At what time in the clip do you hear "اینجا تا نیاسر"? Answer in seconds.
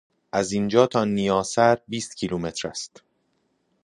0.51-1.77